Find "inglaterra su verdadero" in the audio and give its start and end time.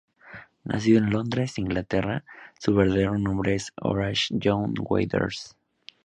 1.59-3.19